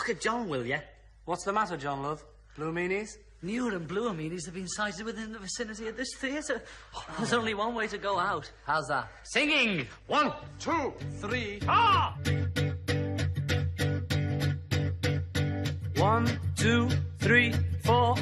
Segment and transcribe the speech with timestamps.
[0.00, 0.78] Look at John, will you?
[1.26, 2.24] What's the matter, John Love?
[2.56, 3.18] Blue meanies?
[3.42, 6.62] Newer and bluer meanies have been sighted within the vicinity of this theatre.
[7.18, 8.50] There's only one way to go out.
[8.64, 9.08] How's that?
[9.24, 9.86] Singing!
[10.06, 11.60] One, two, three.
[11.68, 12.16] Ah!
[15.96, 16.88] One, two,
[17.18, 17.52] three,
[17.84, 18.16] four.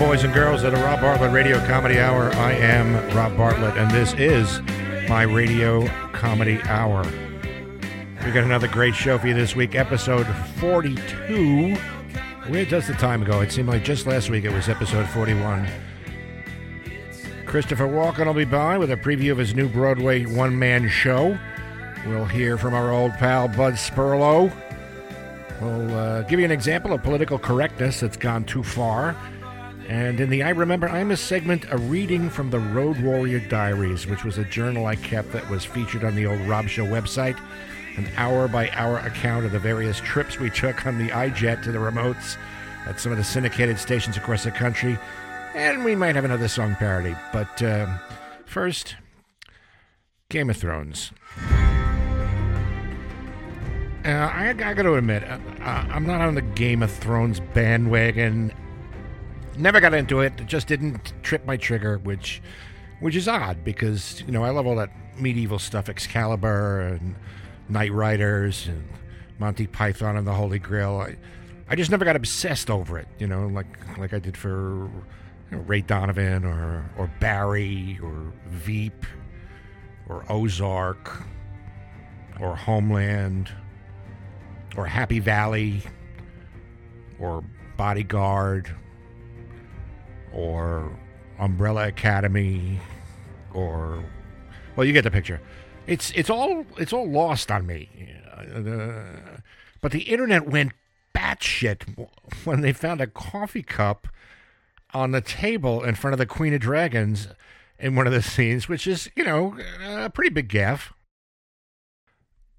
[0.00, 2.32] Boys and girls, at the Rob Bartlett Radio Comedy Hour.
[2.36, 4.62] I am Rob Bartlett, and this is
[5.10, 7.04] my Radio Comedy Hour.
[8.24, 10.26] We got another great show for you this week, episode
[10.56, 11.74] 42.
[12.48, 13.42] Where does the time go?
[13.42, 15.68] It seemed like just last week it was episode 41.
[17.44, 21.38] Christopher Walken will be by with a preview of his new Broadway one man show.
[22.06, 24.50] We'll hear from our old pal Bud Sperlo.
[25.60, 29.14] We'll uh, give you an example of political correctness that's gone too far.
[29.90, 34.22] And in the I Remember Imus segment, a reading from the Road Warrior Diaries, which
[34.22, 37.36] was a journal I kept that was featured on the old Rob Show website.
[37.96, 41.72] An hour by hour account of the various trips we took on the I-Jet to
[41.72, 42.36] the remotes
[42.86, 44.96] at some of the syndicated stations across the country.
[45.56, 47.16] And we might have another song parody.
[47.32, 47.92] But uh,
[48.46, 48.94] first,
[50.28, 51.10] Game of Thrones.
[54.04, 57.40] Uh, I, I got to admit, uh, uh, I'm not on the Game of Thrones
[57.40, 58.52] bandwagon.
[59.60, 60.32] Never got into it.
[60.40, 62.40] It just didn't trip my trigger, which,
[63.00, 67.14] which is odd because you know I love all that medieval stuff, Excalibur and
[67.68, 68.88] Knight Riders and
[69.38, 70.96] Monty Python and the Holy Grail.
[71.06, 71.16] I,
[71.68, 73.06] I just never got obsessed over it.
[73.18, 74.88] You know, like like I did for
[75.50, 79.04] you know, Ray Donovan or or Barry or Veep
[80.08, 81.22] or Ozark
[82.40, 83.52] or Homeland
[84.74, 85.82] or Happy Valley
[87.18, 87.44] or
[87.76, 88.74] Bodyguard
[90.32, 90.96] or
[91.38, 92.80] Umbrella Academy
[93.54, 94.04] or
[94.76, 95.40] well you get the picture.
[95.86, 97.88] It's it's all it's all lost on me.
[98.36, 99.40] Uh,
[99.80, 100.72] but the internet went
[101.14, 102.08] batshit
[102.44, 104.08] when they found a coffee cup
[104.92, 107.28] on the table in front of the Queen of Dragons
[107.78, 110.92] in one of the scenes which is you know a pretty big gaffe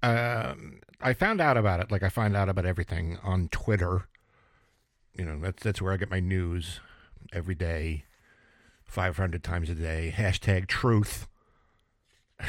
[0.02, 4.08] um, I found out about it, like I find out about everything on Twitter.
[5.16, 6.80] You know, that's that's where I get my news
[7.32, 8.04] every day,
[8.84, 10.12] five hundred times a day.
[10.16, 11.26] Hashtag truth.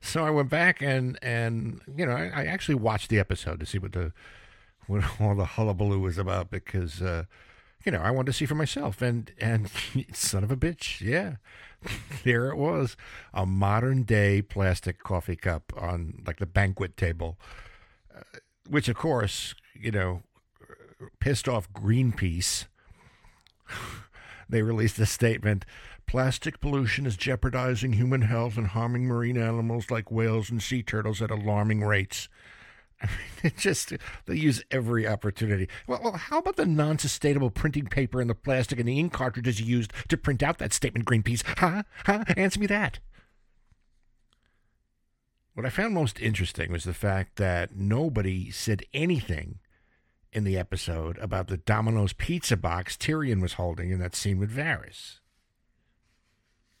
[0.00, 3.66] so I went back and and you know I, I actually watched the episode to
[3.66, 4.12] see what the
[4.86, 7.24] what all the hullabaloo was about because uh,
[7.84, 9.70] you know I wanted to see for myself and and
[10.12, 11.36] son of a bitch, yeah,
[12.24, 12.96] there it was,
[13.32, 17.38] a modern day plastic coffee cup on like the banquet table,
[18.14, 18.22] uh,
[18.68, 20.22] which of course you know
[21.20, 22.66] pissed off Greenpeace.
[24.48, 25.64] they released a statement.
[26.06, 31.22] Plastic pollution is jeopardizing human health and harming marine animals like whales and sea turtles
[31.22, 32.28] at alarming rates.
[33.02, 33.14] I mean,
[33.44, 33.92] it just
[34.26, 35.68] they use every opportunity.
[35.86, 39.60] Well, well, how about the non-sustainable printing paper and the plastic and the ink cartridges
[39.60, 41.42] used to print out that statement, Greenpeace?
[41.58, 41.84] Huh?
[42.04, 42.24] Huh?
[42.36, 42.98] Answer me that.
[45.54, 49.58] What I found most interesting was the fact that nobody said anything
[50.32, 54.54] in the episode about the Domino's pizza box Tyrion was holding in that scene with
[54.54, 55.18] Varys.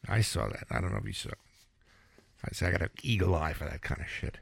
[0.08, 0.64] I saw that.
[0.70, 1.30] I don't know if you saw.
[2.44, 4.38] I say I got an eagle eye for that kind of shit.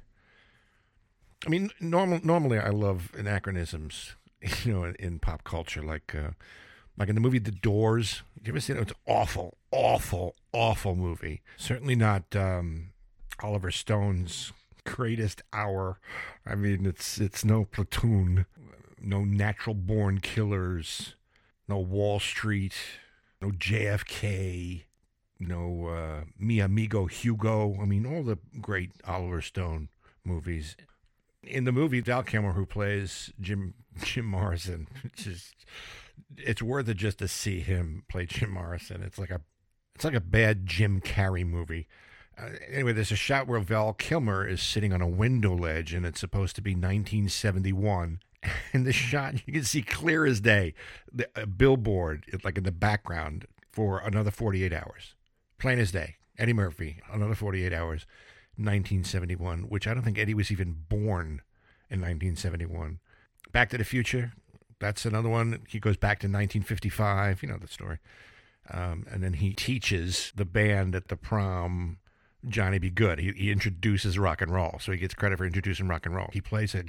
[1.47, 4.15] I mean, normal, normally I love anachronisms,
[4.65, 6.31] you know, in, in pop culture, like uh,
[6.97, 8.23] like in the movie The Doors.
[8.43, 8.83] You ever seen it?
[8.83, 11.43] It's awful, awful, awful movie.
[11.57, 12.91] Certainly not um,
[13.43, 14.53] Oliver Stone's
[14.85, 15.99] greatest hour.
[16.47, 18.47] I mean, it's it's no platoon,
[19.03, 21.15] no natural born killers,
[21.67, 22.75] no Wall Street,
[23.41, 24.85] no JFK,
[25.39, 27.79] no uh, Mi Amigo Hugo.
[27.81, 29.89] I mean, all the great Oliver Stone
[30.25, 30.77] movies.
[31.43, 35.55] In the movie, Val Kilmer, who plays Jim Jim Morrison, it's just
[36.37, 39.03] it's worth it just to see him play Jim Morrison.
[39.03, 39.41] It's like a
[39.95, 41.89] it's like a bad Jim Carrey movie.
[42.41, 46.07] Uh, anyway, there's a shot where Val Kilmer is sitting on a window ledge, and
[46.07, 48.21] it's supposed to be 1971.
[48.73, 50.75] And the shot you can see clear as day,
[51.11, 55.15] the a billboard like in the background for another 48 hours,
[55.59, 56.17] plain as day.
[56.39, 58.07] Eddie Murphy, another 48 hours,
[58.57, 61.43] 1971, which I don't think Eddie was even born
[61.91, 63.01] in 1971.
[63.51, 64.35] Back to the Future,
[64.79, 65.63] that's another one.
[65.69, 67.43] He goes back to 1955.
[67.43, 67.99] You know the story.
[68.71, 71.99] Um, and then he teaches the band at the prom
[72.47, 72.91] Johnny B.
[72.91, 73.19] Goode.
[73.19, 76.29] He, he introduces rock and roll, so he gets credit for introducing rock and roll.
[76.33, 76.85] He plays a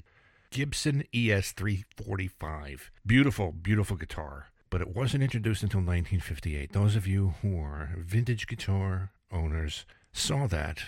[0.52, 2.92] Gibson E ES 345.
[3.06, 4.48] Beautiful, beautiful guitar.
[4.72, 6.74] But it wasn't introduced until 1958.
[6.74, 10.80] Those of you who are vintage guitar owners saw that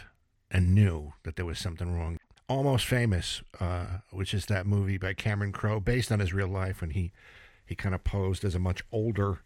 [0.49, 2.17] and knew that there was something wrong.
[2.47, 6.81] Almost Famous, uh, which is that movie by Cameron Crowe, based on his real life
[6.81, 7.11] when he,
[7.65, 9.39] he kind of posed as a much older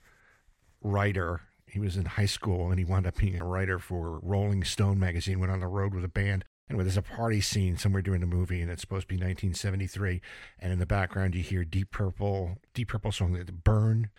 [0.82, 1.42] writer.
[1.68, 5.00] He was in high school and he wound up being a writer for Rolling Stone
[5.00, 6.46] magazine, went on the road with a band.
[6.70, 10.20] Anyway, there's a party scene somewhere during the movie, and it's supposed to be 1973.
[10.60, 14.10] And in the background, you hear Deep Purple, Deep Purple song, Burn.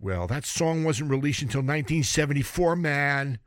[0.00, 3.38] Well, that song wasn't released until 1974, man.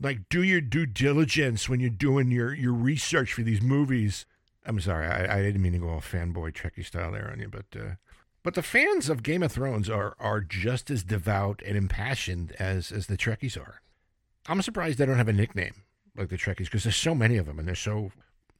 [0.00, 4.26] Like, do your due diligence when you're doing your, your research for these movies.
[4.64, 7.48] I'm sorry, I, I didn't mean to go all fanboy Trekkie style there on you,
[7.48, 7.94] but uh,
[8.42, 12.90] but the fans of Game of Thrones are are just as devout and impassioned as
[12.90, 13.80] as the Trekkies are.
[14.48, 15.85] I'm surprised they don't have a nickname
[16.16, 18.10] like the Trekkies because there's so many of them and they're so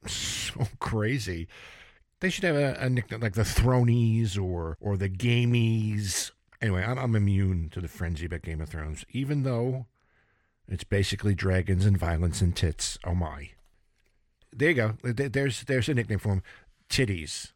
[0.05, 1.47] so crazy.
[2.19, 6.31] They should have a, a nickname like the Thronies or or the Gamies.
[6.61, 9.85] Anyway, I'm, I'm immune to the frenzy about Game of Thrones, even though
[10.67, 12.97] it's basically dragons and violence and tits.
[13.05, 13.51] Oh my!
[14.51, 14.93] There you go.
[15.03, 16.43] There's there's a nickname for them.
[16.89, 17.51] Titties.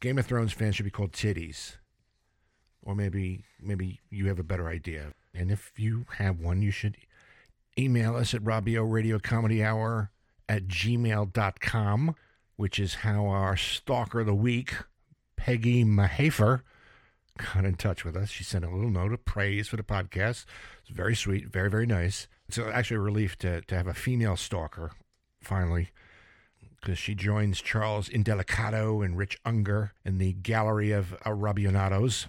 [0.00, 1.76] Game of Thrones fans should be called titties.
[2.82, 5.12] Or maybe maybe you have a better idea.
[5.34, 6.96] And if you have one, you should
[7.78, 10.10] email us at Robio Radio Comedy Hour
[10.48, 12.14] at gmail.com,
[12.56, 14.74] which is how our stalker of the week,
[15.36, 16.62] Peggy Mahafer,
[17.38, 18.30] got in touch with us.
[18.30, 20.44] She sent a little note of praise for the podcast.
[20.82, 22.26] It's very sweet, very, very nice.
[22.48, 24.90] It's actually a relief to, to have a female stalker,
[25.40, 25.90] finally,
[26.80, 32.26] because she joins Charles Indelicato and Rich Unger in the gallery of uh, Arabionados.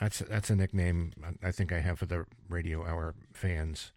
[0.00, 3.92] That's that's a nickname I think I have for the radio hour fans.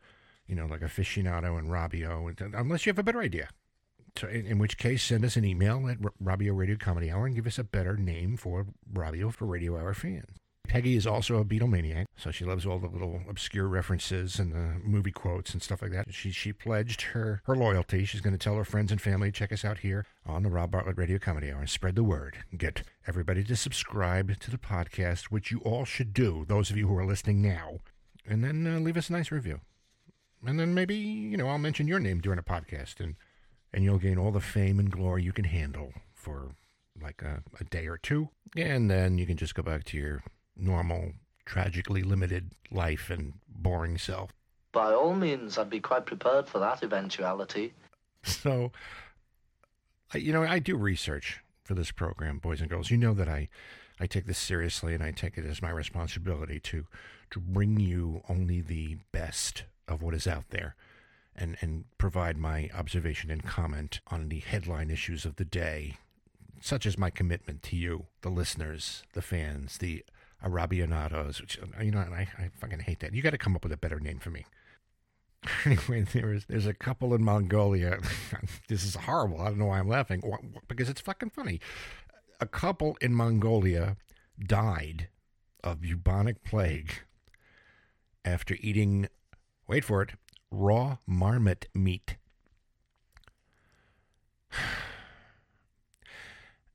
[0.47, 3.49] You know, like aficionado and Robio, unless you have a better idea.
[4.23, 7.35] In, in which case, send us an email at R- Robio Radio Comedy Hour and
[7.35, 10.37] give us a better name for Robio for Radio Hour fans.
[10.67, 14.81] Peggy is also a Beatlemaniac, so she loves all the little obscure references and the
[14.83, 16.13] movie quotes and stuff like that.
[16.13, 18.03] She she pledged her her loyalty.
[18.03, 20.71] She's going to tell her friends and family check us out here on the Rob
[20.71, 22.37] Bartlett Radio Comedy Hour and spread the word.
[22.57, 26.43] Get everybody to subscribe to the podcast, which you all should do.
[26.47, 27.79] Those of you who are listening now,
[28.27, 29.61] and then uh, leave us a nice review.
[30.47, 33.15] And then maybe you know I'll mention your name during a podcast, and
[33.73, 36.55] and you'll gain all the fame and glory you can handle for
[37.01, 40.23] like a, a day or two, and then you can just go back to your
[40.55, 41.11] normal,
[41.45, 44.31] tragically limited life and boring self.
[44.71, 47.73] By all means, I'd be quite prepared for that eventuality.
[48.23, 48.71] So,
[50.13, 52.89] I- you know, I do research for this program, boys and girls.
[52.89, 53.49] You know that I,
[53.99, 56.85] I take this seriously, and I take it as my responsibility to,
[57.31, 60.75] to bring you only the best of what is out there,
[61.35, 65.97] and and provide my observation and comment on the headline issues of the day,
[66.61, 70.03] such as my commitment to you, the listeners, the fans, the
[70.43, 71.41] Arabionados.
[71.41, 73.13] Which uh, you know, I, I fucking hate that.
[73.13, 74.45] You got to come up with a better name for me
[75.65, 77.99] anyway, there's there's a couple in Mongolia.
[78.67, 79.39] this is horrible.
[79.41, 80.21] I don't know why I'm laughing
[80.67, 81.59] because it's fucking funny.
[82.39, 83.97] A couple in Mongolia
[84.39, 85.09] died
[85.63, 86.91] of bubonic plague
[88.23, 89.07] after eating,
[89.67, 90.11] wait for it,
[90.51, 92.15] raw marmot meat.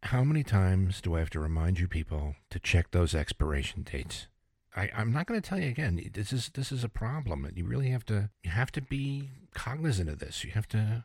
[0.05, 4.27] How many times do I have to remind you people to check those expiration dates?
[4.75, 6.11] I, I'm not going to tell you again.
[6.13, 7.49] This is this is a problem.
[7.55, 10.45] You really have to you have to be cognizant of this.
[10.45, 11.05] You have to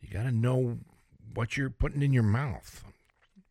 [0.00, 0.78] you got to know
[1.34, 2.84] what you're putting in your mouth.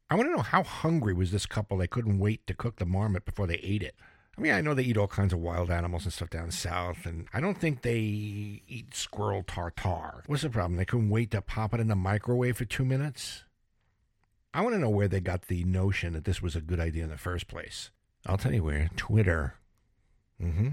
[0.10, 1.78] I want to know how hungry was this couple?
[1.78, 3.96] They couldn't wait to cook the marmot before they ate it.
[4.38, 7.06] I mean, I know they eat all kinds of wild animals and stuff down south,
[7.06, 10.24] and I don't think they eat squirrel tartare.
[10.28, 10.78] What's the problem?
[10.78, 13.46] They couldn't wait to pop it in the microwave for two minutes.
[14.54, 17.04] I want to know where they got the notion that this was a good idea
[17.04, 17.90] in the first place.
[18.26, 19.56] I'll tell you where Twitter.
[20.42, 20.68] Mm-hmm.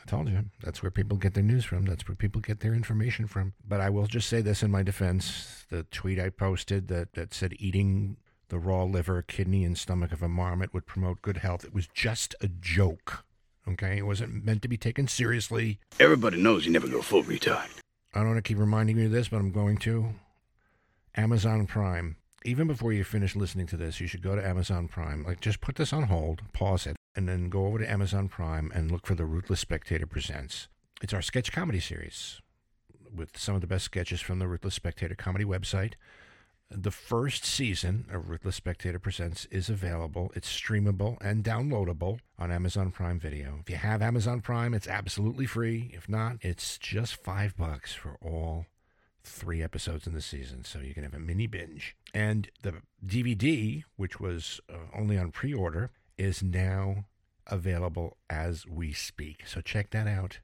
[0.00, 0.44] I told you.
[0.62, 1.84] That's where people get their news from.
[1.84, 3.52] That's where people get their information from.
[3.66, 5.66] But I will just say this in my defense.
[5.70, 8.16] The tweet I posted that, that said eating
[8.48, 11.86] the raw liver, kidney, and stomach of a marmot would promote good health, it was
[11.86, 13.24] just a joke.
[13.66, 13.98] Okay?
[13.98, 15.78] It wasn't meant to be taken seriously.
[16.00, 17.68] Everybody knows you never go full retard.
[18.14, 20.14] I don't want to keep reminding you of this, but I'm going to.
[21.14, 22.16] Amazon Prime.
[22.44, 25.24] Even before you finish listening to this, you should go to Amazon Prime.
[25.24, 28.70] Like, just put this on hold, pause it, and then go over to Amazon Prime
[28.74, 30.68] and look for The Ruthless Spectator Presents.
[31.02, 32.40] It's our sketch comedy series
[33.14, 35.94] with some of the best sketches from the Ruthless Spectator comedy website.
[36.70, 40.30] The first season of Ruthless Spectator Presents is available.
[40.36, 43.60] It's streamable and downloadable on Amazon Prime Video.
[43.62, 45.90] If you have Amazon Prime, it's absolutely free.
[45.94, 48.66] If not, it's just five bucks for all
[49.24, 51.96] three episodes in the season, so you can have a mini binge.
[52.12, 57.06] And the DVD, which was uh, only on pre order, is now
[57.46, 59.46] available as we speak.
[59.46, 60.40] So check that out.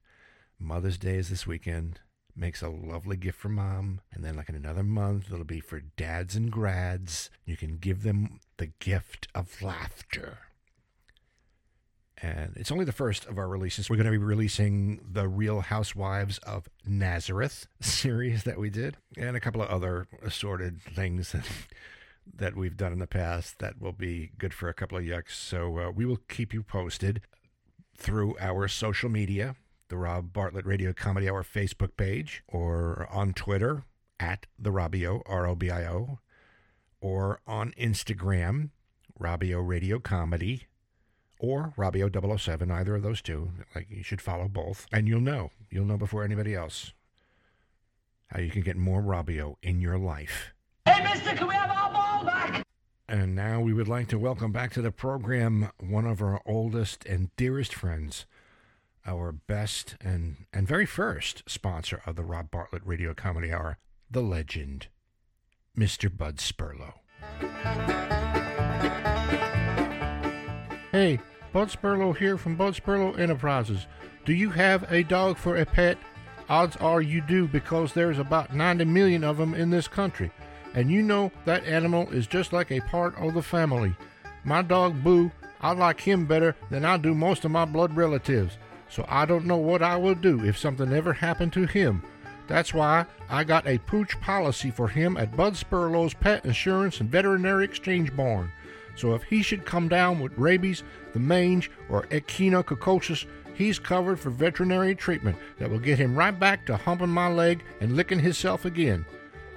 [0.59, 2.01] Mother's Day is this weekend.
[2.37, 4.01] Makes a lovely gift for mom.
[4.13, 7.31] And then, like in another month, it'll be for dads and grads.
[7.45, 10.39] You can give them the gift of laughter.
[12.25, 13.91] And it's only the first of our releases.
[13.91, 19.37] We're going to be releasing the Real Housewives of Nazareth series that we did, and
[19.37, 21.35] a couple of other assorted things
[22.37, 25.33] that, we've done in the past that will be good for a couple of yucks.
[25.33, 27.21] So uh, we will keep you posted
[27.97, 29.57] through our social media,
[29.89, 33.85] the Rob Bartlett Radio Comedy Hour Facebook page, or on Twitter
[34.19, 36.19] at the Robio, R O B I O,
[37.01, 38.71] or on Instagram,
[39.21, 40.67] Robio Radio Comedy
[41.39, 43.51] or Robio 007, either of those two.
[43.75, 45.51] Like you should follow both, and you'll know.
[45.71, 46.93] You'll know before anybody else
[48.29, 50.55] how you can get more Robio in your life.
[50.87, 52.63] Hey, mister, can we have our ball back?
[53.09, 57.05] And now we would like to welcome back to the program one of our oldest
[57.05, 58.27] and dearest friends,
[59.07, 63.79] our best and, and very first sponsor of the Rob Bartlett Radio Comedy Hour,
[64.11, 64.89] the legend,
[65.77, 66.15] Mr.
[66.15, 66.95] Bud Sperlo.
[70.93, 71.19] Hey,
[71.53, 73.87] Bud Sperlo here from Bud Sperlo Enterprises.
[74.25, 75.99] Do you have a dog for a pet?
[76.49, 80.31] Odds are you do because there's about 90 million of them in this country.
[80.75, 83.95] And you know that animal is just like a part of the family.
[84.45, 85.31] My dog Boo,
[85.61, 88.59] I like him better than I do most of my blood relatives.
[88.95, 92.01] So I don't know what I will do if something ever happened to him.
[92.47, 97.11] That's why I got a pooch policy for him at Bud Sperlo's Pet Insurance and
[97.11, 98.53] Veterinary Exchange Barn.
[98.95, 104.31] So if he should come down with rabies, the mange, or echinococcus, he's covered for
[104.31, 108.65] veterinary treatment that will get him right back to humping my leg and licking himself
[108.65, 109.05] again.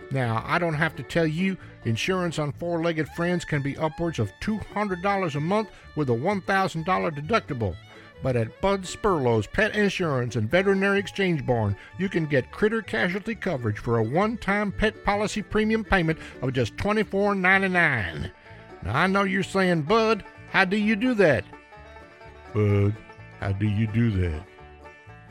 [0.10, 4.18] Now, I don't have to tell you, insurance on four legged friends can be upwards
[4.18, 7.76] of $200 a month with a $1,000 deductible.
[8.24, 13.36] But at Bud Sperlo's Pet Insurance and Veterinary Exchange Barn, you can get critter casualty
[13.36, 18.32] coverage for a one time pet policy premium payment of just $24.99.
[18.84, 21.46] Now, I know you're saying, Bud, how do you do that?
[22.54, 22.96] Bud,
[23.40, 24.44] how do you do that?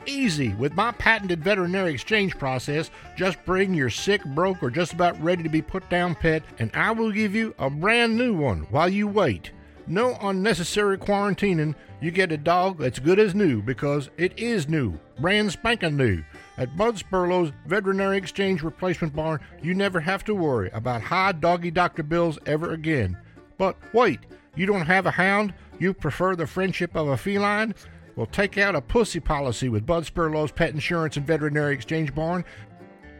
[0.05, 0.53] Easy.
[0.53, 5.43] With my patented veterinary exchange process, just bring your sick, broke, or just about ready
[5.43, 8.87] to be put down pet, and I will give you a brand new one while
[8.87, 9.51] you wait.
[9.89, 11.73] No unnecessary quarantining.
[12.01, 16.23] You get a dog that's good as new because it is new, brand spanking new.
[16.57, 21.71] At Bud Sperlo's Veterinary Exchange Replacement Barn, you never have to worry about high doggy
[21.71, 23.17] doctor bills ever again.
[23.57, 24.19] But wait,
[24.55, 25.53] you don't have a hound?
[25.79, 27.73] You prefer the friendship of a feline?
[28.17, 32.43] Well, take out a pussy policy with Bud Sperlo's Pet Insurance and Veterinary Exchange Barn,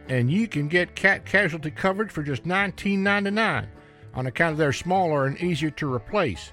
[0.08, 3.68] and you can get cat casualty coverage for just $19.99
[4.18, 6.52] on account of they're smaller and easier to replace.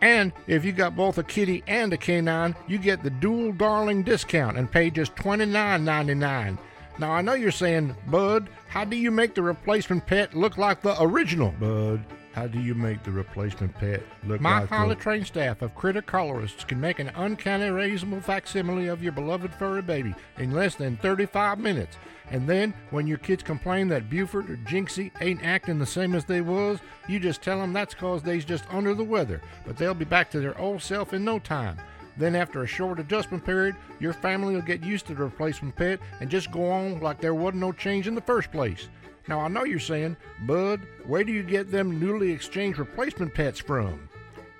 [0.00, 4.02] And if you got both a kitty and a canine, you get the dual darling
[4.02, 6.58] discount and pay just $29.99.
[6.98, 10.82] Now I know you're saying, Bud, how do you make the replacement pet look like
[10.82, 11.52] the original?
[11.58, 12.04] Bud,
[12.36, 15.74] how do you make the replacement pet look My like highly the- trained staff of
[15.74, 20.74] critter colorists can make an uncanny raisable facsimile of your beloved furry baby in less
[20.74, 21.96] than 35 minutes.
[22.30, 26.26] And then, when your kids complain that Buford or Jinxie ain't acting the same as
[26.26, 26.78] they was,
[27.08, 30.30] you just tell them that's cause they's just under the weather, but they'll be back
[30.32, 31.78] to their old self in no time.
[32.18, 36.00] Then, after a short adjustment period, your family will get used to the replacement pet
[36.20, 38.88] and just go on like there wasn't no change in the first place.
[39.28, 43.58] Now, I know you're saying, Bud, where do you get them newly exchanged replacement pets
[43.58, 44.08] from?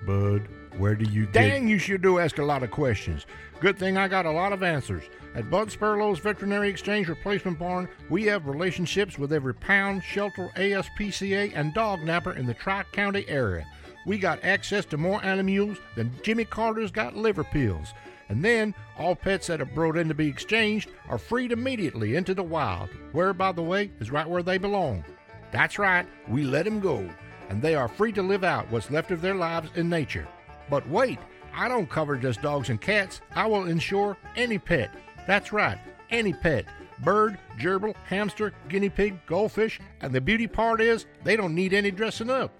[0.05, 1.33] Bud, where do you get?
[1.33, 3.27] Dang, you sure do ask a lot of questions.
[3.61, 5.05] Good thing I got a lot of answers.
[5.35, 11.53] At Bud Sperlo's Veterinary Exchange Replacement Barn, we have relationships with every pound, shelter, ASPCA,
[11.55, 13.67] and dog napper in the Tri County area.
[14.05, 17.93] We got access to more animals than Jimmy Carter's got liver pills.
[18.29, 22.35] And then, all pets that are brought in to be exchanged are freed immediately into
[22.35, 25.05] the wild, where, by the way, is right where they belong.
[25.53, 27.09] That's right, we let 'em go,
[27.49, 30.27] and they are free to live out what's left of their lives in nature.
[30.69, 31.19] But wait,
[31.55, 33.21] I don't cover just dogs and cats.
[33.35, 34.91] I will insure any pet.
[35.27, 35.79] That's right,
[36.11, 36.67] any pet.
[37.05, 41.91] Bird, gerbil, hamster, guinea pig, goldfish, and the beauty part is they don't need any
[41.91, 42.53] dressing up.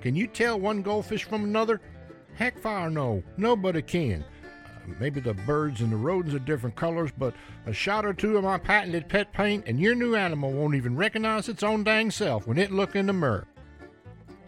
[0.00, 1.80] Can you tell one goldfish from another?
[2.34, 4.24] Heck fire no, nobody can.
[5.00, 7.34] Maybe the birds and the rodents are different colors, but
[7.66, 10.96] a shot or two of my patented pet paint and your new animal won't even
[10.96, 13.46] recognize its own dang self when it look in the mirror.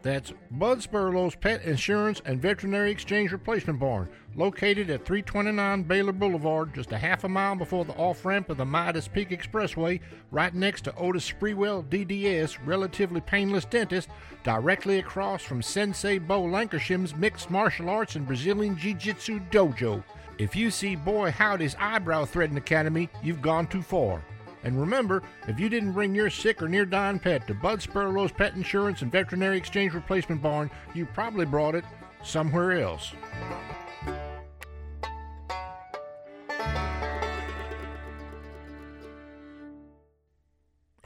[0.02, 6.72] That's Bud Sperlo's Pet Insurance and Veterinary Exchange Replacement Barn, located at 329 Baylor Boulevard,
[6.72, 10.00] just a half a mile before the off ramp of the Midas Peak Expressway,
[10.30, 14.08] right next to Otis Spreewell DDS, relatively painless dentist,
[14.44, 20.02] directly across from Sensei Bo Lancashire's Mixed Martial Arts and Brazilian Jiu Jitsu Dojo.
[20.38, 24.22] If you see Boy Howdy's Eyebrow Threading Academy, you've gone too far.
[24.68, 28.32] And remember, if you didn't bring your sick or near dying pet to Bud Sperlo's
[28.32, 31.86] Pet Insurance and Veterinary Exchange Replacement Barn, you probably brought it
[32.22, 33.14] somewhere else.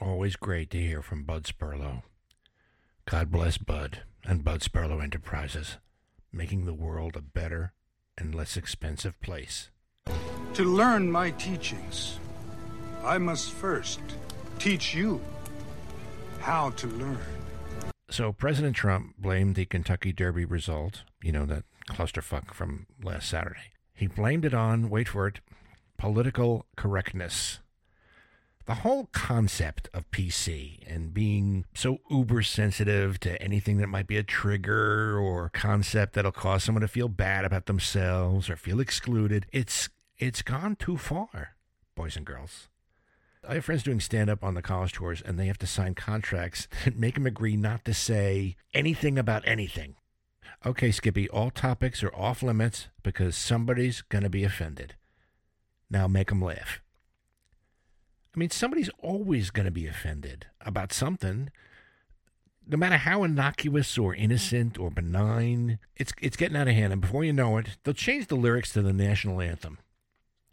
[0.01, 2.03] Always great to hear from Bud Sperlo.
[3.07, 5.77] God bless Bud and Bud Sperlo Enterprises,
[6.33, 7.75] making the world a better
[8.19, 9.71] and less expensive place.
[10.55, 12.19] To learn my teachings,
[13.05, 14.01] I must first
[14.59, 15.21] teach you
[16.41, 17.19] how to learn.
[18.11, 23.73] So President Trump blamed the Kentucky Derby result, you know, that clusterfuck from last Saturday.
[23.95, 25.41] He blamed it on, wait for it,
[25.99, 27.59] political correctness.
[28.67, 34.17] The whole concept of PC and being so uber sensitive to anything that might be
[34.17, 39.47] a trigger or concept that'll cause someone to feel bad about themselves or feel excluded,
[39.53, 41.57] it's it's gone too far,
[41.97, 42.69] boys and girls.
[43.47, 45.95] I have friends doing stand up on the college tours, and they have to sign
[45.95, 49.97] contracts that make them agree not to say anything about anything.
[50.65, 54.95] Okay, Skippy, all topics are off limits because somebody's going to be offended.
[55.91, 56.81] Now make them laugh.
[58.35, 61.51] I mean, somebody's always going to be offended about something.
[62.67, 66.93] No matter how innocuous or innocent or benign, it's, it's getting out of hand.
[66.93, 69.79] And before you know it, they'll change the lyrics to the national anthem.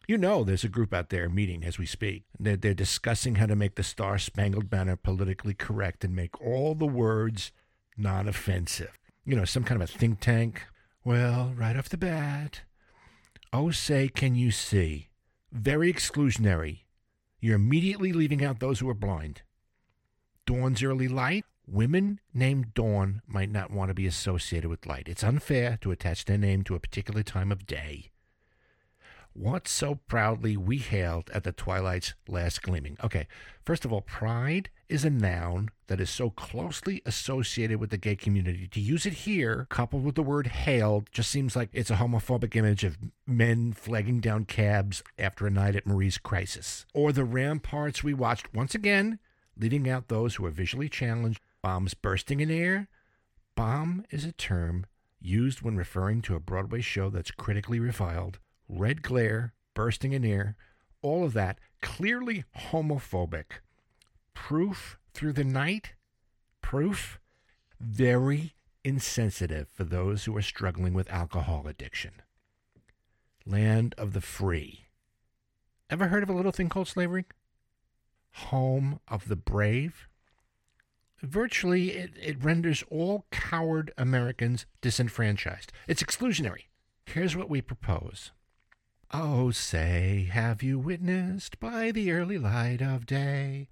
[0.10, 2.24] You know, there's a group out there meeting as we speak.
[2.39, 6.74] They're, they're discussing how to make the Star Spangled Banner politically correct and make all
[6.74, 7.51] the words
[7.96, 8.98] non offensive.
[9.24, 10.66] You know, some kind of a think tank.
[11.04, 12.62] Well, right off the bat,
[13.54, 15.10] oh, say, can you see?
[15.51, 16.86] Very exclusionary.
[17.39, 19.44] You're immediately leaving out those who are blind.
[20.48, 21.46] Dawn's early light.
[21.68, 25.08] Women named Dawn might not want to be associated with light.
[25.08, 28.10] It's unfair to attach their name to a particular time of day
[29.34, 32.98] what so proudly we hailed at the twilight's last gleaming.
[33.04, 33.28] Okay,
[33.65, 38.15] first of all, pride is a noun that is so closely associated with the gay
[38.15, 38.68] community.
[38.68, 42.56] To use it here, coupled with the word hailed, just seems like it's a homophobic
[42.56, 46.86] image of men flagging down cabs after a night at Marie's crisis.
[46.94, 49.20] Or the ramparts we watched once again,
[49.56, 52.88] leaving out those who are visually challenged, bombs bursting in air.
[53.56, 54.86] Bomb is a term
[55.22, 60.55] used when referring to a Broadway show that's critically reviled red glare, bursting in air,
[61.01, 63.62] all of that clearly homophobic.
[64.34, 65.93] Proof through the night,
[66.62, 67.19] proof
[67.79, 68.53] very
[68.84, 72.21] insensitive for those who are struggling with alcohol addiction.
[73.45, 74.86] Land of the free.
[75.89, 77.25] Ever heard of a little thing called slavery?
[78.34, 80.08] Home of the brave.
[81.21, 85.71] Virtually, it, it renders all coward Americans disenfranchised.
[85.88, 86.65] It's exclusionary.
[87.05, 88.32] Here's what we propose
[89.12, 93.67] Oh, say, have you witnessed by the early light of day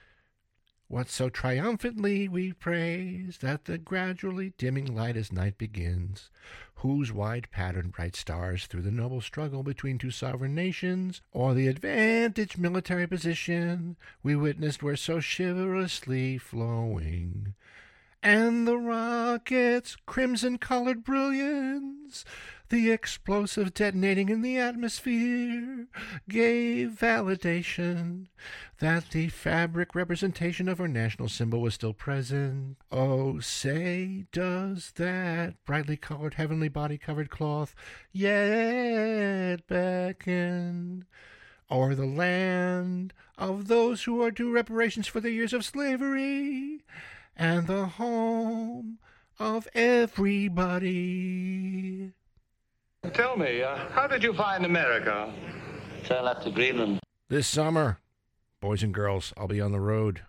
[0.87, 6.31] what so triumphantly we praise that the gradually dimming light as night begins,
[6.75, 11.67] whose wide pattern bright stars through the noble struggle between two sovereign nations, or the
[11.67, 17.53] advantage military position we witnessed were so chivalrously flowing,
[18.23, 22.25] and the rocket's crimson colored brilliance
[22.69, 25.87] the explosive detonating in the atmosphere
[26.27, 28.27] gave validation
[28.79, 32.77] that the fabric representation of our national symbol was still present.
[32.91, 37.73] Oh, say, does that brightly colored heavenly body covered cloth
[38.11, 41.05] yet beckon?
[41.69, 46.83] O'er the land of those who are due reparations for the years of slavery,
[47.35, 48.99] and the home
[49.39, 50.97] of everybody.
[53.13, 55.33] Tell me, uh, how did you find America?
[56.05, 56.99] Turn left to Greenland.
[57.29, 57.99] This summer,
[58.59, 60.21] boys and girls, I'll be on the road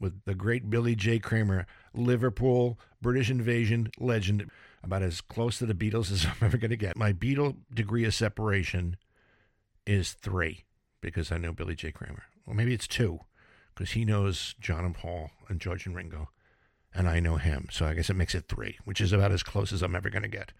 [0.00, 1.18] with the great Billy J.
[1.18, 4.50] Kramer, Liverpool, British invasion legend,
[4.82, 6.96] about as close to the Beatles as I'm ever going to get.
[6.96, 8.96] My Beatle degree of separation
[9.86, 10.64] is three
[11.00, 11.92] because I know Billy J.
[11.92, 12.24] Kramer.
[12.46, 13.20] Or maybe it's two
[13.74, 16.30] because he knows John and Paul and George and Ringo,
[16.94, 17.68] and I know him.
[17.70, 20.10] So I guess it makes it three, which is about as close as I'm ever
[20.10, 20.52] going to get.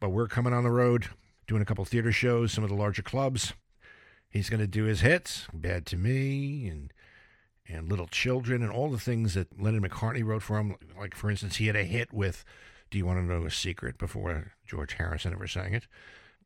[0.00, 1.08] But we're coming on the road
[1.46, 3.52] doing a couple theater shows, some of the larger clubs.
[4.30, 6.92] He's going to do his hits, Bad to Me and
[7.68, 10.76] and Little Children and all the things that Lennon McCartney wrote for him.
[10.98, 12.44] Like, for instance, he had a hit with
[12.90, 15.86] Do You Want to Know a Secret before George Harrison ever sang it.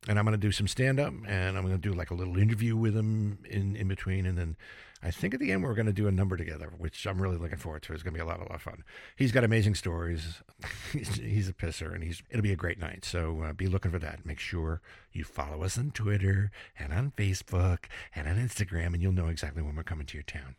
[0.08, 2.14] And I'm going to do some stand up and I'm going to do like a
[2.14, 4.26] little interview with him in, in between.
[4.26, 4.56] And then
[5.04, 7.36] I think at the end we're going to do a number together, which I'm really
[7.36, 7.92] looking forward to.
[7.92, 8.84] It's going to be a lot, a lot of fun.
[9.16, 10.42] He's got amazing stories.
[10.92, 13.04] he's, he's a pisser and he's it'll be a great night.
[13.04, 14.24] So uh, be looking for that.
[14.24, 14.80] Make sure
[15.12, 19.62] you follow us on Twitter and on Facebook and on Instagram and you'll know exactly
[19.62, 20.54] when we're coming to your town.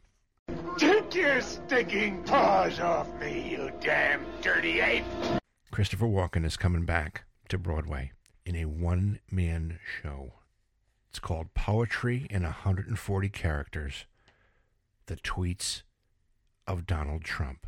[0.77, 5.05] Take your stinking paws off me, you damn dirty ape!
[5.71, 8.11] Christopher Walken is coming back to Broadway
[8.45, 10.33] in a one man show.
[11.09, 14.05] It's called Poetry in 140 Characters
[15.07, 15.81] The Tweets
[16.65, 17.67] of Donald Trump.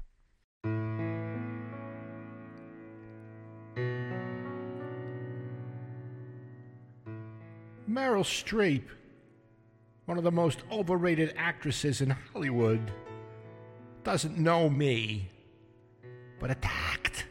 [7.90, 8.84] Meryl Streep,
[10.06, 12.90] one of the most overrated actresses in Hollywood,
[14.06, 15.30] doesn't know me,
[16.40, 17.26] but attacked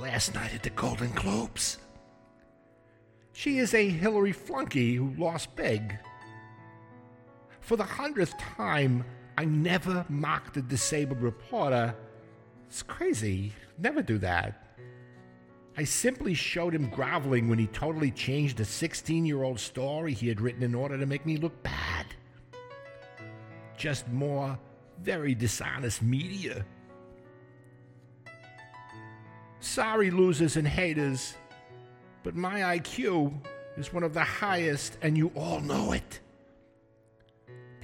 [0.00, 1.76] last night at the Golden Globes.
[3.34, 5.98] She is a Hillary flunky who lost big.
[7.62, 9.04] For the hundredth time,
[9.38, 11.94] I never mocked a disabled reporter.
[12.68, 13.52] It's crazy.
[13.78, 14.76] Never do that.
[15.76, 20.28] I simply showed him groveling when he totally changed a 16 year old story he
[20.28, 22.06] had written in order to make me look bad.
[23.76, 24.58] Just more
[25.00, 26.66] very dishonest media.
[29.60, 31.36] Sorry, losers and haters,
[32.24, 33.32] but my IQ
[33.76, 36.20] is one of the highest, and you all know it.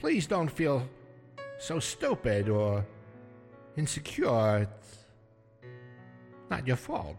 [0.01, 0.89] Please don't feel
[1.59, 2.87] so stupid or
[3.77, 4.69] insecure.
[4.81, 4.99] It's
[6.49, 7.17] not your fault.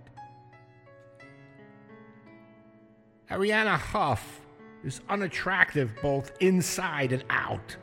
[3.30, 4.42] Ariana Huff
[4.84, 7.76] is unattractive both inside and out.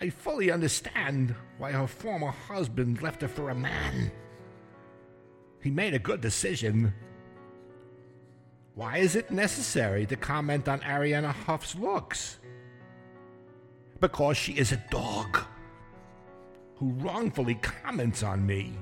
[0.00, 4.12] I fully understand why her former husband left her for a man.
[5.60, 6.94] He made a good decision.
[8.76, 12.38] Why is it necessary to comment on Ariana Huff's looks?
[14.00, 15.38] Because she is a dog
[16.76, 18.72] who wrongfully comments on me.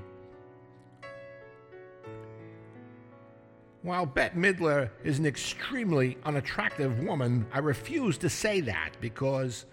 [3.81, 9.65] While Bette Midler is an extremely unattractive woman, I refuse to say that because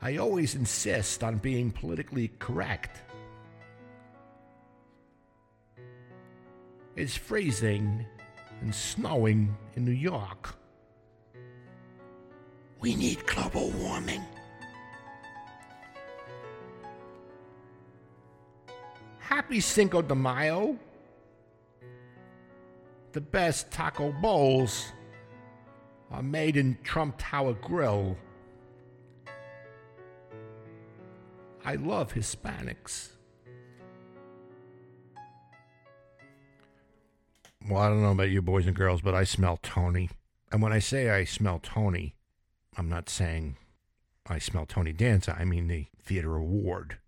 [0.00, 3.02] I always insist on being politically correct.
[6.96, 8.06] It's freezing
[8.62, 10.56] and snowing in New York.
[12.80, 14.24] We need global warming.
[19.28, 20.78] Happy Cinco de Mayo.
[23.10, 24.92] The best taco bowls
[26.12, 28.16] are made in Trump Tower Grill.
[31.64, 33.08] I love Hispanics.
[37.68, 40.08] Well, I don't know about you boys and girls, but I smell Tony.
[40.52, 42.14] And when I say I smell Tony,
[42.76, 43.56] I'm not saying
[44.24, 45.36] I smell Tony Danza.
[45.36, 46.98] I mean the theater award.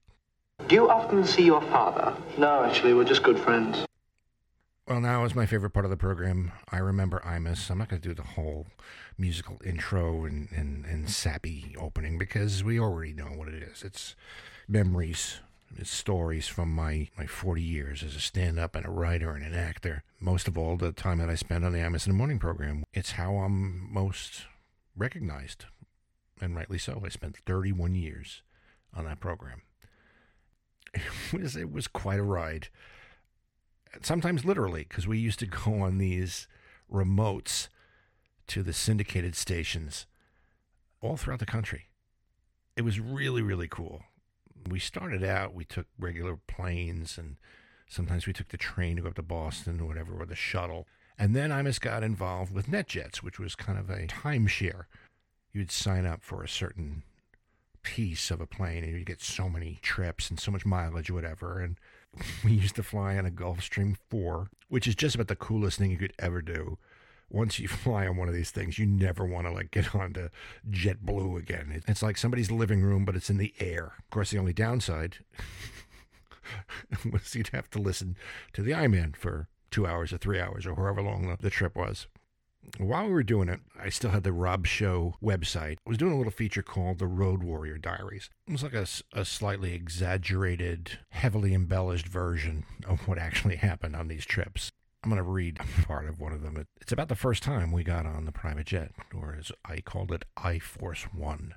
[0.69, 2.15] Do you often see your father?
[2.37, 3.87] No, actually, we're just good friends.
[4.87, 6.53] Well, now is my favorite part of the program.
[6.71, 7.71] I remember Imus.
[7.71, 8.67] I'm not going to do the whole
[9.17, 13.83] musical intro and, and, and sappy opening because we already know what it is.
[13.83, 14.15] It's
[14.69, 15.39] memories,
[15.79, 19.47] it's stories from my, my 40 years as a stand up and a writer and
[19.47, 20.03] an actor.
[20.21, 22.85] Most of all, the time that I spent on the Imus in the Morning program.
[22.93, 24.43] It's how I'm most
[24.95, 25.65] recognized,
[26.43, 27.01] and rightly so.
[27.07, 28.43] I spent 31 years
[28.95, 29.63] on that program.
[31.33, 32.69] It was, it was quite a ride
[34.03, 36.47] sometimes literally, because we used to go on these
[36.93, 37.69] remotes
[38.49, 40.07] to the syndicated stations
[41.01, 41.89] all throughout the country.
[42.77, 44.03] It was really, really cool.
[44.69, 47.37] We started out, we took regular planes, and
[47.89, 50.87] sometimes we took the train to go up to Boston or whatever, or the shuttle.
[51.19, 54.85] And then Imus got involved with NetJets, which was kind of a timeshare.
[55.53, 57.03] You'd sign up for a certain
[57.88, 61.59] piece of a plane and you'd get so many trips and so much mileage whatever.
[61.59, 61.79] And
[62.44, 65.90] we used to fly on a Gulfstream 4, which is just about the coolest thing
[65.90, 66.77] you could ever do.
[67.31, 70.29] Once you fly on one of these things, you never want to like get onto
[70.70, 71.83] JetBlue again.
[71.88, 73.94] It's like somebody's living room, but it's in the air.
[73.98, 75.16] Of course, the only downside
[77.11, 78.16] was you'd have to listen
[78.53, 81.74] to the I-Man for two hours or three hours or however long the, the trip
[81.74, 82.07] was.
[82.77, 85.79] While we were doing it, I still had the Rob Show website.
[85.87, 88.31] I was doing a little feature called The Road Warrior Diaries.
[88.47, 94.09] It was like a, a slightly exaggerated, heavily embellished version of what actually happened on
[94.09, 94.71] these trips.
[95.03, 96.67] I'm going to read part of one of them.
[96.81, 100.13] It's about the first time we got on the private jet, or as I called
[100.13, 101.55] it, I-Force One.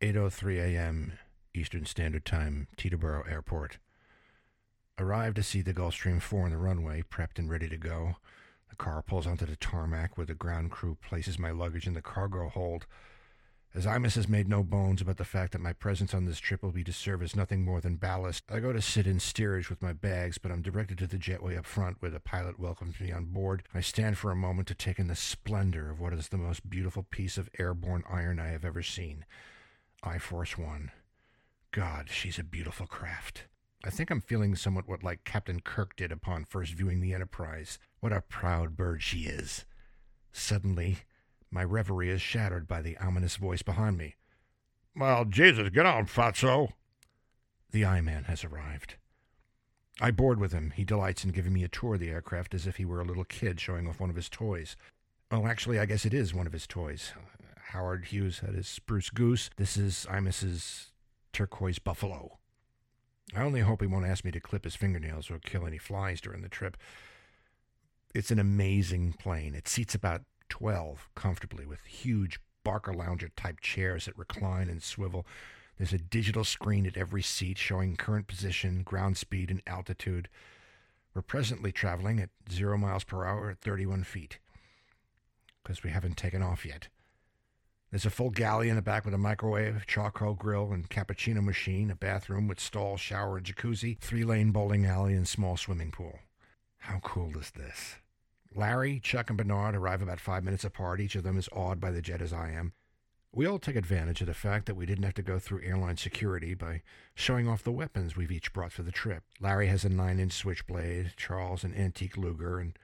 [0.00, 1.12] 8.03 a.m.
[1.54, 3.78] Eastern Standard Time, Teterboro Airport.
[4.98, 8.16] Arrived to see the Gulfstream 4 on the runway, prepped and ready to go.
[8.74, 12.02] The car pulls onto the tarmac where the ground crew places my luggage in the
[12.02, 12.86] cargo hold.
[13.72, 16.60] As Imus has made no bones about the fact that my presence on this trip
[16.60, 19.70] will be to serve as nothing more than ballast, I go to sit in steerage
[19.70, 22.98] with my bags, but I'm directed to the jetway up front where the pilot welcomes
[22.98, 23.62] me on board.
[23.72, 26.68] I stand for a moment to take in the splendor of what is the most
[26.68, 29.24] beautiful piece of airborne iron I have ever seen.
[30.02, 30.90] I-Force One.
[31.70, 33.44] God, she's a beautiful craft.
[33.86, 37.78] I think I'm feeling somewhat what like Captain Kirk did upon first viewing the Enterprise.
[38.00, 39.66] What a proud bird she is.
[40.32, 41.00] Suddenly,
[41.50, 44.14] my reverie is shattered by the ominous voice behind me.
[44.96, 46.70] Well, Jesus, get on, fatso.
[47.72, 48.94] The I-Man has arrived.
[50.00, 50.72] I board with him.
[50.74, 53.04] He delights in giving me a tour of the aircraft as if he were a
[53.04, 54.76] little kid showing off one of his toys.
[55.30, 57.12] Oh, actually, I guess it is one of his toys.
[57.72, 59.50] Howard Hughes had his spruce goose.
[59.58, 60.90] This is Imus's
[61.34, 62.38] turquoise buffalo.
[63.32, 66.20] I only hope he won't ask me to clip his fingernails or kill any flies
[66.20, 66.76] during the trip.
[68.14, 69.54] It's an amazing plane.
[69.54, 75.26] It seats about 12 comfortably with huge Barcalounger type chairs that recline and swivel.
[75.78, 80.28] There's a digital screen at every seat showing current position, ground speed, and altitude.
[81.14, 84.38] We're presently traveling at zero miles per hour at 31 feet
[85.62, 86.88] because we haven't taken off yet.
[87.94, 91.92] There's a full galley in the back with a microwave, charcoal grill, and cappuccino machine,
[91.92, 96.18] a bathroom with stall, shower, and jacuzzi, three lane bowling alley, and small swimming pool.
[96.78, 97.98] How cool is this?
[98.52, 101.00] Larry, Chuck, and Bernard arrive about five minutes apart.
[101.00, 102.72] Each of them is awed by the jet as I am.
[103.30, 105.96] We all take advantage of the fact that we didn't have to go through airline
[105.96, 106.82] security by
[107.14, 109.22] showing off the weapons we've each brought for the trip.
[109.38, 112.76] Larry has a nine inch switchblade, Charles an antique Luger, and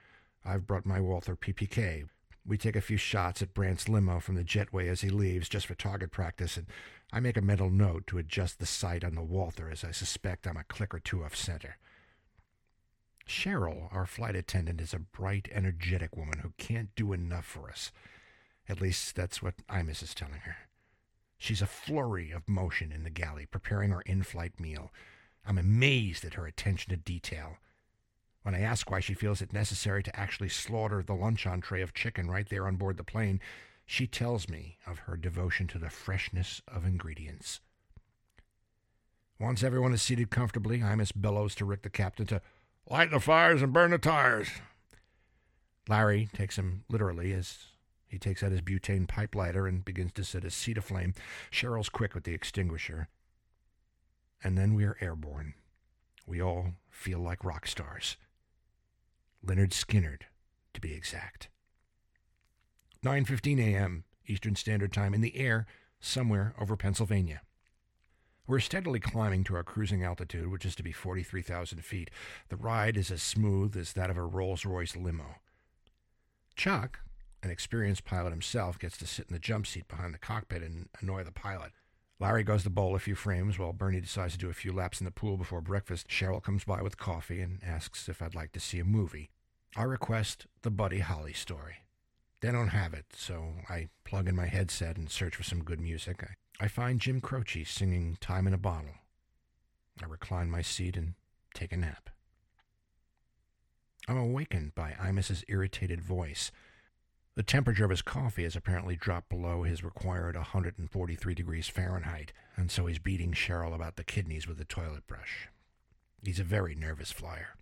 [0.45, 2.05] I've brought my Walther PPK.
[2.45, 5.67] We take a few shots at Brant's limo from the jetway as he leaves just
[5.67, 6.67] for target practice, and
[7.13, 10.47] I make a mental note to adjust the sight on the Walther as I suspect
[10.47, 11.77] I'm a click or two off center.
[13.27, 17.91] Cheryl, our flight attendant, is a bright, energetic woman who can't do enough for us.
[18.67, 20.55] At least that's what Imus is telling her.
[21.37, 24.91] She's a flurry of motion in the galley, preparing our in flight meal.
[25.45, 27.57] I'm amazed at her attention to detail.
[28.43, 31.93] When I ask why she feels it necessary to actually slaughter the luncheon tray of
[31.93, 33.39] chicken right there on board the plane,
[33.85, 37.59] she tells me of her devotion to the freshness of ingredients.
[39.39, 42.41] Once everyone is seated comfortably, Imus bellows to Rick the captain to
[42.89, 44.49] light the fires and burn the tires.
[45.87, 47.57] Larry takes him literally as
[48.07, 51.13] he takes out his butane pipe lighter and begins to set his seat aflame.
[51.51, 53.07] Cheryl's quick with the extinguisher.
[54.43, 55.53] And then we are airborne.
[56.27, 58.17] We all feel like rock stars.
[59.45, 60.21] Lynyrd Skynyrd,
[60.73, 61.49] to be exact.
[63.03, 64.03] 9:15 a.m.
[64.27, 65.65] Eastern Standard Time in the air
[65.99, 67.41] somewhere over Pennsylvania.
[68.47, 72.11] We're steadily climbing to our cruising altitude, which is to be 43,000 feet.
[72.49, 75.35] The ride is as smooth as that of a Rolls Royce limo.
[76.55, 76.99] Chuck,
[77.41, 80.89] an experienced pilot himself, gets to sit in the jump seat behind the cockpit and
[80.99, 81.71] annoy the pilot.
[82.21, 85.01] Larry goes to bowl a few frames while Bernie decides to do a few laps
[85.01, 86.07] in the pool before breakfast.
[86.07, 89.31] Cheryl comes by with coffee and asks if I'd like to see a movie.
[89.75, 91.77] I request the Buddy Holly story.
[92.41, 95.79] They don't have it, so I plug in my headset and search for some good
[95.79, 96.23] music.
[96.23, 98.93] I, I find Jim Croce singing Time in a Bottle.
[99.99, 101.15] I recline my seat and
[101.55, 102.11] take a nap.
[104.07, 106.51] I'm awakened by Imus's irritated voice.
[107.35, 112.69] The temperature of his coffee has apparently dropped below his required 143 degrees Fahrenheit, and
[112.69, 115.47] so he's beating Cheryl about the kidneys with a toilet brush.
[116.23, 117.55] He's a very nervous flyer.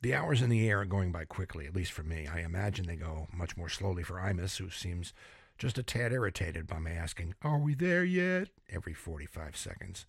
[0.00, 2.28] The hours in the air are going by quickly, at least for me.
[2.28, 5.12] I imagine they go much more slowly for Imus, who seems
[5.58, 8.48] just a tad irritated by my asking, Are we there yet?
[8.70, 10.06] every 45 seconds.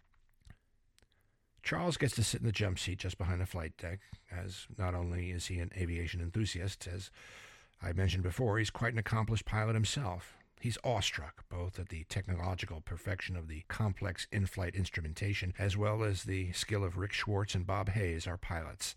[1.64, 4.00] Charles gets to sit in the jump seat just behind the flight deck,
[4.32, 7.10] as not only is he an aviation enthusiast, as
[7.82, 10.38] I mentioned before, he's quite an accomplished pilot himself.
[10.60, 16.04] He's awestruck both at the technological perfection of the complex in flight instrumentation as well
[16.04, 18.96] as the skill of Rick Schwartz and Bob Hayes, our pilots.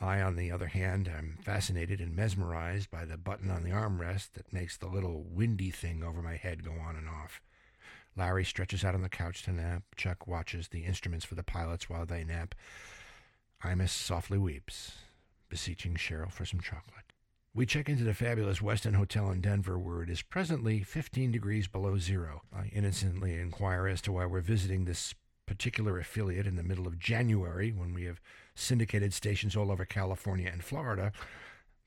[0.00, 4.32] I, on the other hand, am fascinated and mesmerized by the button on the armrest
[4.34, 7.40] that makes the little windy thing over my head go on and off.
[8.14, 9.82] Larry stretches out on the couch to nap.
[9.96, 12.54] Chuck watches the instruments for the pilots while they nap.
[13.64, 14.92] Imus softly weeps,
[15.48, 17.05] beseeching Cheryl for some chocolate.
[17.56, 21.66] We check into the fabulous Westin Hotel in Denver, where it is presently 15 degrees
[21.66, 22.42] below zero.
[22.54, 25.14] I innocently inquire as to why we're visiting this
[25.46, 28.20] particular affiliate in the middle of January when we have
[28.54, 31.12] syndicated stations all over California and Florida,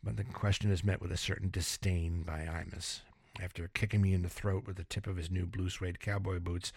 [0.01, 3.01] but the question is met with a certain disdain by Imus.
[3.39, 6.39] After kicking me in the throat with the tip of his new blue suede cowboy
[6.39, 6.73] boots,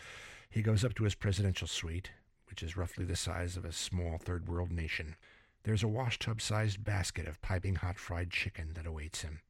[0.51, 2.11] he goes up to his presidential suite,
[2.51, 5.17] which is roughly the size of a small third world nation.
[5.64, 9.40] There's a washtub sized basket of piping hot fried chicken that awaits him.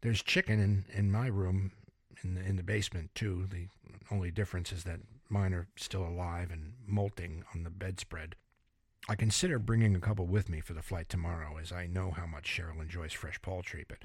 [0.00, 1.72] There's chicken in, in my room
[2.22, 3.46] in the, in the basement, too.
[3.50, 3.68] The
[4.10, 8.34] only difference is that mine are still alive and molting on the bedspread.
[9.08, 12.26] I consider bringing a couple with me for the flight tomorrow, as I know how
[12.26, 13.84] much Cheryl enjoys fresh poultry.
[13.88, 13.98] But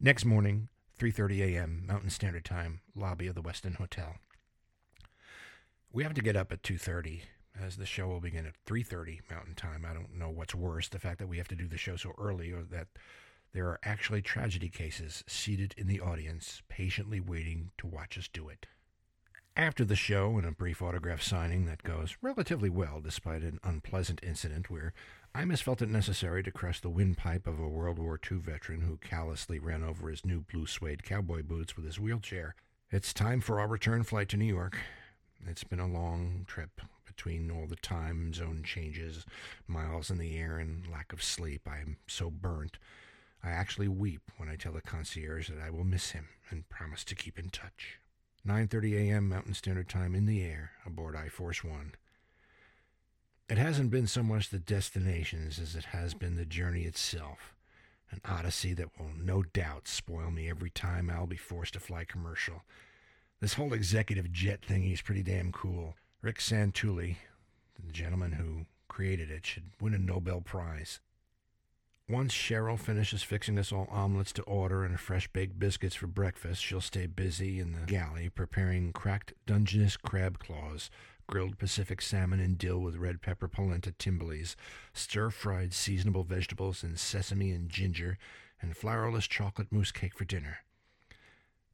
[0.00, 1.84] next morning, 3:30 a.m.
[1.86, 4.16] Mountain Standard Time, lobby of the Westin Hotel.
[5.92, 7.22] We have to get up at 2:30,
[7.60, 9.84] as the show will begin at 3:30 Mountain Time.
[9.84, 12.14] I don't know what's worse, the fact that we have to do the show so
[12.18, 12.88] early, or that
[13.52, 18.48] there are actually tragedy cases seated in the audience, patiently waiting to watch us do
[18.48, 18.66] it.
[19.56, 24.20] After the show and a brief autograph signing that goes relatively well despite an unpleasant
[24.22, 24.94] incident where
[25.34, 28.96] Imus felt it necessary to crush the windpipe of a World War II veteran who
[28.96, 32.54] callously ran over his new blue suede cowboy boots with his wheelchair,
[32.90, 34.78] it's time for our return flight to New York.
[35.46, 36.80] It's been a long trip
[37.20, 39.26] between all the time zone changes,
[39.66, 41.68] miles in the air, and lack of sleep.
[41.68, 42.78] I am so burnt.
[43.44, 47.04] I actually weep when I tell the concierge that I will miss him and promise
[47.04, 47.98] to keep in touch.
[48.48, 49.28] 9:30 a.m.
[49.28, 51.92] Mountain Standard Time in the air aboard I-Force One.
[53.50, 57.54] It hasn't been so much the destinations as it has been the journey itself,
[58.10, 62.04] an odyssey that will no doubt spoil me every time I'll be forced to fly
[62.04, 62.62] commercial.
[63.40, 65.96] This whole executive jet thing is pretty damn cool.
[66.22, 67.16] Rick Santulli,
[67.82, 71.00] the gentleman who created it, should win a Nobel Prize.
[72.10, 76.62] Once Cheryl finishes fixing us all omelets to order and fresh baked biscuits for breakfast,
[76.62, 80.90] she'll stay busy in the galley preparing cracked Dungeness crab claws,
[81.26, 84.56] grilled Pacific salmon and dill with red pepper polenta timbales,
[84.92, 88.18] stir fried seasonable vegetables and sesame and ginger,
[88.60, 90.58] and flourless chocolate mousse cake for dinner.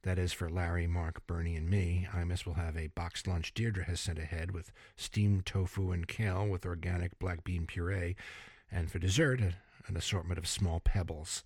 [0.07, 2.07] That is for Larry, Mark, Bernie, and me.
[2.13, 6.47] Imus will have a boxed lunch Deirdre has sent ahead with steamed tofu and kale
[6.47, 8.15] with organic black bean puree,
[8.71, 11.43] and for dessert, an assortment of small pebbles.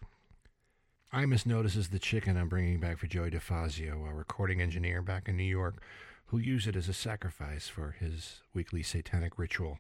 [1.12, 5.38] Imus notices the chicken I'm bringing back for Joey DeFazio, a recording engineer back in
[5.38, 5.82] New York,
[6.26, 9.80] who used it as a sacrifice for his weekly satanic ritual.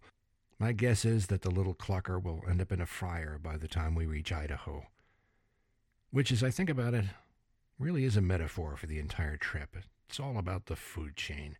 [0.57, 3.67] My guess is that the little clucker will end up in a fryer by the
[3.67, 4.87] time we reach Idaho.
[6.09, 7.05] Which, as I think about it,
[7.79, 9.75] really is a metaphor for the entire trip.
[10.07, 11.57] It's all about the food chain.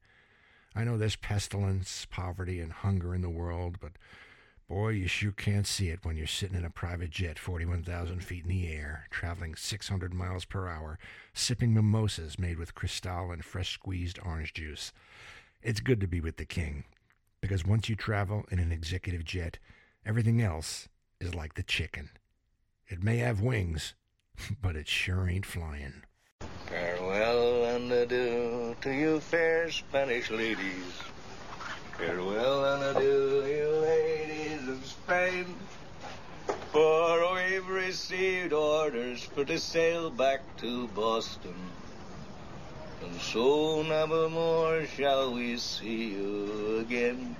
[0.75, 3.93] I know there's pestilence, poverty, and hunger in the world, but
[4.69, 8.43] boy, you sure can't see it when you're sitting in a private jet 41,000 feet
[8.43, 10.97] in the air, traveling 600 miles per hour,
[11.33, 14.93] sipping mimosas made with Cristal and fresh squeezed orange juice.
[15.61, 16.85] It's good to be with the king,
[17.41, 19.59] because once you travel in an executive jet,
[20.05, 20.87] everything else
[21.19, 22.09] is like the chicken.
[22.87, 23.93] It may have wings,
[24.61, 26.03] but it sure ain't flying.
[26.67, 30.93] Farewell and adieu to you fair Spanish ladies.
[31.97, 35.45] Farewell and adieu, you ladies of Spain.
[36.71, 41.55] For we've received orders for to sail back to Boston.
[43.03, 47.35] And so never more shall we see you again.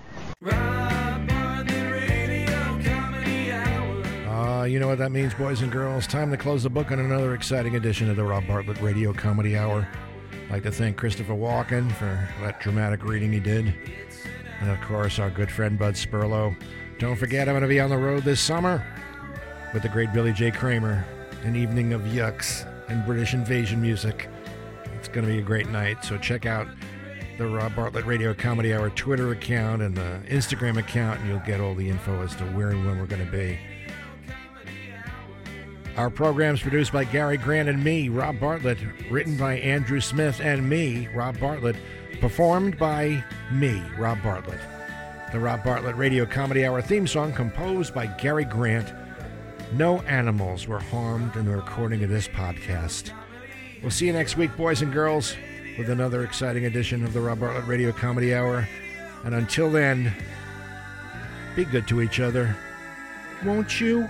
[4.62, 6.06] Uh, you know what that means, boys and girls.
[6.06, 9.58] Time to close the book on another exciting edition of the Rob Bartlett Radio Comedy
[9.58, 9.88] Hour.
[10.32, 13.74] I'd like to thank Christopher Walken for that dramatic reading he did.
[14.60, 16.56] And of course, our good friend Bud Sperlo.
[17.00, 18.86] Don't forget, I'm going to be on the road this summer
[19.74, 20.52] with the great Billy J.
[20.52, 21.04] Kramer,
[21.41, 24.30] an evening of yucks and British invasion music.
[24.93, 26.67] It's going to be a great night, so check out
[27.39, 31.60] the Rob Bartlett Radio Comedy Hour Twitter account and the Instagram account, and you'll get
[31.60, 33.58] all the info as to where and when we're going to be.
[35.97, 38.77] Our program's produced by Gary Grant and me, Rob Bartlett,
[39.10, 41.75] written by Andrew Smith and me, Rob Bartlett,
[42.21, 44.62] performed by me, Rob Bartlett.
[45.34, 48.93] The Rob Bartlett Radio Comedy Hour theme song composed by Gary Grant.
[49.73, 53.12] No animals were harmed in the recording of this podcast.
[53.82, 55.36] We'll see you next week, boys and girls,
[55.77, 58.67] with another exciting edition of the Rob Bartlett Radio Comedy Hour.
[59.25, 60.13] And until then,
[61.56, 62.56] be good to each other.
[63.43, 64.10] Won't you?